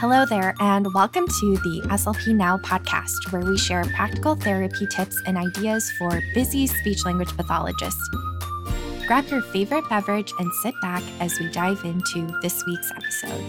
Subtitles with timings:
[0.00, 5.20] Hello there, and welcome to the SLP Now podcast, where we share practical therapy tips
[5.26, 8.08] and ideas for busy speech language pathologists.
[9.08, 13.44] Grab your favorite beverage and sit back as we dive into this week's episode.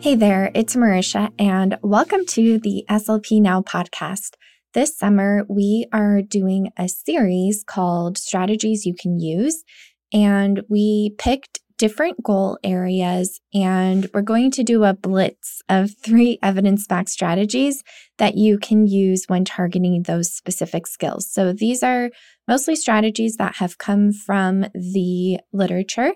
[0.00, 4.36] Hey there, it's Marisha, and welcome to the SLP Now podcast.
[4.72, 9.64] This summer, we are doing a series called Strategies You Can Use
[10.12, 16.38] and we picked different goal areas and we're going to do a blitz of three
[16.42, 17.82] evidence backed strategies
[18.18, 21.28] that you can use when targeting those specific skills.
[21.30, 22.10] So these are
[22.46, 26.12] mostly strategies that have come from the literature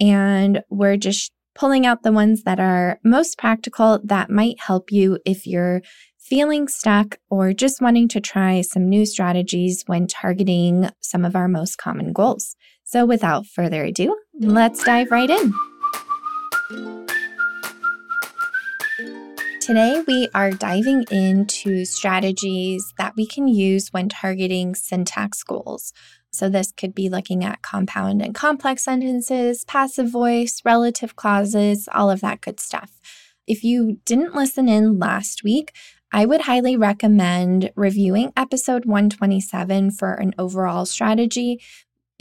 [0.00, 5.18] and we're just pulling out the ones that are most practical that might help you
[5.26, 5.82] if you're
[6.32, 11.46] feeling stuck or just wanting to try some new strategies when targeting some of our
[11.46, 12.56] most common goals.
[12.84, 15.52] So, without further ado, let's dive right in.
[19.60, 25.92] Today, we are diving into strategies that we can use when targeting syntax goals.
[26.30, 32.08] So, this could be looking at compound and complex sentences, passive voice, relative clauses, all
[32.08, 32.90] of that good stuff.
[33.46, 35.72] If you didn't listen in last week,
[36.12, 41.60] I would highly recommend reviewing episode 127 for an overall strategy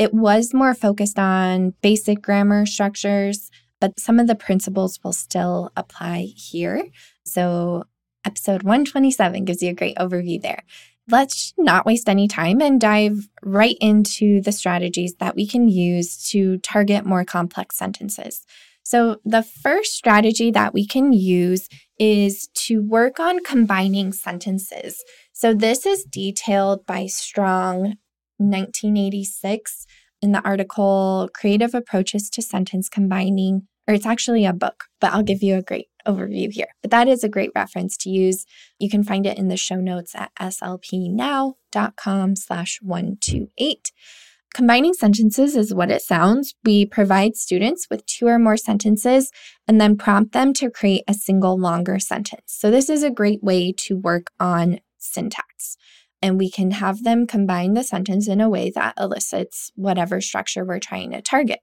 [0.01, 5.71] it was more focused on basic grammar structures, but some of the principles will still
[5.75, 6.87] apply here.
[7.23, 7.83] So,
[8.25, 10.63] episode 127 gives you a great overview there.
[11.07, 16.27] Let's not waste any time and dive right into the strategies that we can use
[16.29, 18.43] to target more complex sentences.
[18.91, 25.01] So, the first strategy that we can use is to work on combining sentences.
[25.31, 27.95] So, this is detailed by Strong
[28.35, 29.85] 1986
[30.21, 35.23] in the article Creative Approaches to Sentence Combining, or it's actually a book, but I'll
[35.23, 36.67] give you a great overview here.
[36.81, 38.43] But that is a great reference to use.
[38.77, 43.90] You can find it in the show notes at slpnow.com slash 128.
[44.53, 46.53] Combining sentences is what it sounds.
[46.65, 49.31] We provide students with two or more sentences
[49.67, 52.43] and then prompt them to create a single longer sentence.
[52.47, 55.77] So this is a great way to work on syntax
[56.21, 60.63] and we can have them combine the sentence in a way that elicits whatever structure
[60.63, 61.59] we're trying to target.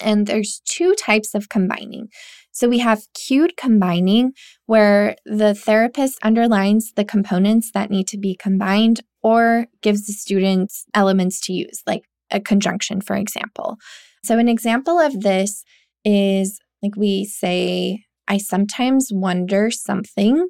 [0.00, 2.08] And there's two types of combining.
[2.52, 4.32] So we have cued combining,
[4.66, 10.86] where the therapist underlines the components that need to be combined or gives the students
[10.94, 13.76] elements to use, like a conjunction, for example.
[14.24, 15.64] So, an example of this
[16.04, 20.48] is like we say, I sometimes wonder something.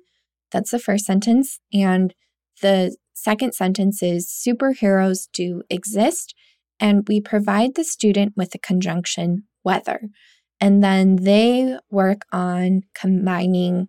[0.52, 1.58] That's the first sentence.
[1.72, 2.14] And
[2.62, 6.34] the Second sentence is superheroes do exist,
[6.80, 10.00] and we provide the student with the conjunction whether.
[10.60, 13.88] And then they work on combining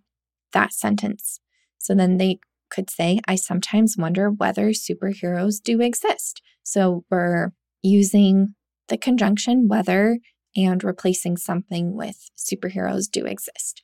[0.54, 1.40] that sentence.
[1.78, 2.40] So then they
[2.70, 6.42] could say, I sometimes wonder whether superheroes do exist.
[6.64, 8.56] So we're using
[8.90, 10.18] the conjunction whether
[10.56, 13.82] and replacing something with superheroes do exist.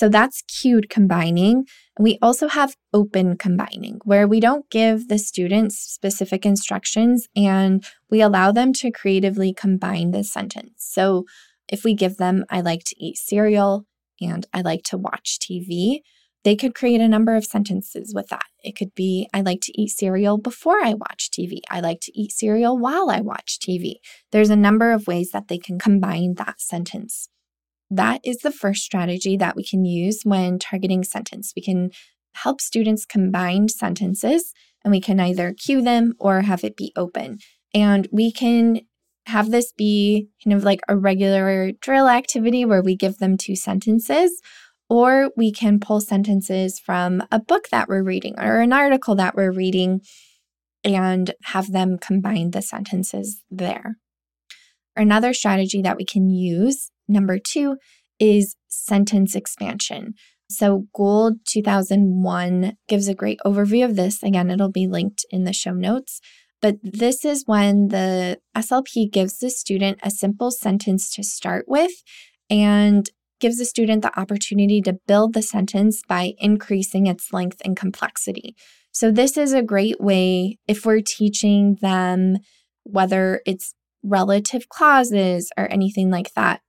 [0.00, 1.66] So that's cued combining.
[1.98, 8.22] We also have open combining, where we don't give the students specific instructions and we
[8.22, 10.72] allow them to creatively combine the sentence.
[10.78, 11.26] So
[11.68, 13.84] if we give them, I like to eat cereal
[14.22, 16.00] and I like to watch TV,
[16.44, 18.46] they could create a number of sentences with that.
[18.64, 21.58] It could be, I like to eat cereal before I watch TV.
[21.68, 23.96] I like to eat cereal while I watch TV.
[24.32, 27.28] There's a number of ways that they can combine that sentence.
[27.90, 31.52] That is the first strategy that we can use when targeting sentence.
[31.56, 31.90] We can
[32.34, 34.52] help students combine sentences
[34.84, 37.38] and we can either cue them or have it be open.
[37.74, 38.82] And we can
[39.26, 43.54] have this be kind of like a regular drill activity where we give them two
[43.54, 44.40] sentences,
[44.88, 49.34] or we can pull sentences from a book that we're reading or an article that
[49.34, 50.00] we're reading
[50.82, 53.98] and have them combine the sentences there.
[54.96, 57.76] Another strategy that we can use Number two
[58.18, 60.14] is sentence expansion.
[60.48, 64.22] So, Gould 2001 gives a great overview of this.
[64.22, 66.20] Again, it'll be linked in the show notes.
[66.60, 71.92] But this is when the SLP gives the student a simple sentence to start with
[72.50, 73.08] and
[73.38, 78.54] gives the student the opportunity to build the sentence by increasing its length and complexity.
[78.92, 82.38] So, this is a great way if we're teaching them
[82.82, 83.72] whether it's
[84.02, 86.60] relative clauses or anything like that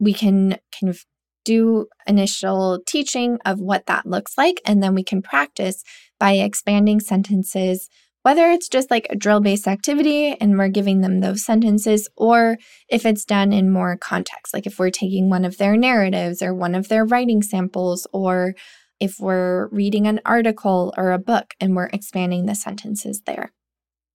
[0.00, 1.04] we can kind of
[1.44, 5.84] do initial teaching of what that looks like, and then we can practice
[6.18, 7.88] by expanding sentences
[8.22, 12.58] whether it's just like a drill based activity and we're giving them those sentences, or
[12.88, 16.54] if it's done in more context, like if we're taking one of their narratives or
[16.54, 18.54] one of their writing samples, or
[18.98, 23.52] if we're reading an article or a book and we're expanding the sentences there.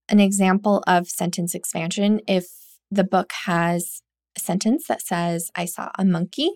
[0.07, 2.45] An example of sentence expansion if
[2.91, 4.03] the book has
[4.39, 6.51] sentence that says, I saw a monkey,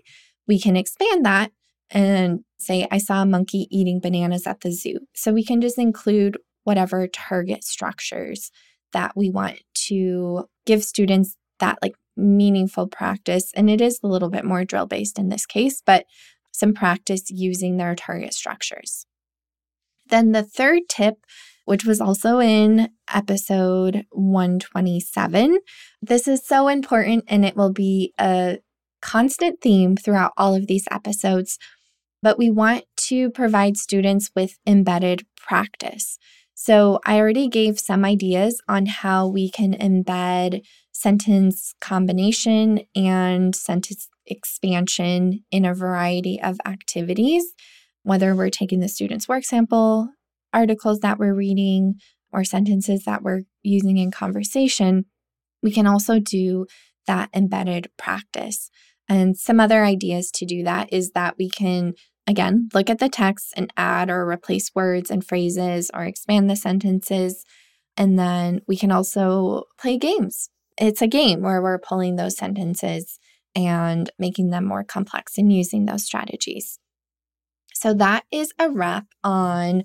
[0.48, 1.52] we can expand that
[1.92, 5.00] and say, I saw a monkey eating bananas at the zoo.
[5.16, 8.52] So we can just include whatever target structures
[8.94, 13.52] that we want to give students that like meaningful practice.
[13.56, 16.06] And it is a little bit more drill based in this case, but
[16.52, 19.06] some practice using their target structures.
[20.10, 21.16] Then the third tip,
[21.70, 25.60] which was also in episode 127,
[26.02, 28.58] this is so important and it will be a
[29.04, 31.60] constant theme throughout all of these episodes.
[32.24, 36.18] But we want to provide students with embedded practice.
[36.56, 44.10] So I already gave some ideas on how we can embed sentence combination and sentence
[44.26, 47.44] expansion in a variety of activities,
[48.02, 50.10] whether we're taking the student's work sample,
[50.54, 51.96] articles that we're reading,
[52.32, 55.06] or sentences that we're using in conversation.
[55.62, 56.68] We can also do
[57.08, 58.70] that embedded practice.
[59.08, 61.94] And some other ideas to do that is that we can
[62.30, 66.56] Again, look at the text and add or replace words and phrases or expand the
[66.56, 67.44] sentences.
[67.98, 70.52] And then we can also play games.
[70.78, 73.18] It's a game where we're pulling those sentences
[73.56, 76.78] and making them more complex and using those strategies.
[77.74, 79.82] So that is a wrap on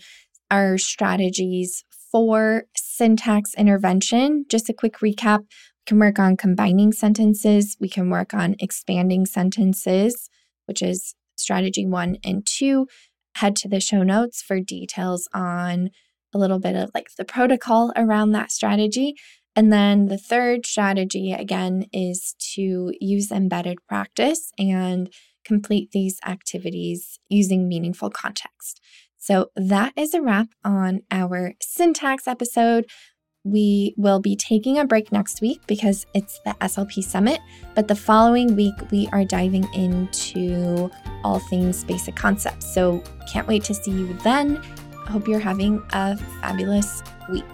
[0.54, 4.44] our strategies for syntax intervention.
[4.48, 9.26] Just a quick recap we can work on combining sentences, we can work on expanding
[9.26, 10.30] sentences,
[10.66, 12.86] which is strategy one and two,
[13.34, 15.90] head to the show notes for details on
[16.32, 19.14] a little bit of like the protocol around that strategy.
[19.56, 25.12] And then the third strategy, again, is to use embedded practice and
[25.44, 28.80] complete these activities using meaningful context.
[29.24, 32.84] So that is a wrap on our syntax episode.
[33.42, 37.40] We will be taking a break next week because it's the SLP Summit,
[37.74, 40.90] but the following week we are diving into
[41.24, 42.74] all things basic concepts.
[42.74, 44.56] So can't wait to see you then.
[45.06, 47.44] Hope you're having a fabulous week.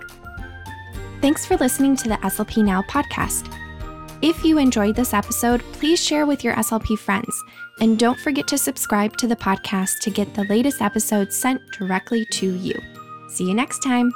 [1.21, 3.57] Thanks for listening to the SLP Now podcast.
[4.23, 7.33] If you enjoyed this episode, please share with your SLP friends.
[7.81, 12.27] And don't forget to subscribe to the podcast to get the latest episodes sent directly
[12.27, 12.75] to you.
[13.31, 14.13] See you next time.